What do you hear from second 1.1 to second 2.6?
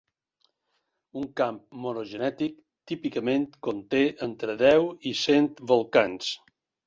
Un camp monogenètic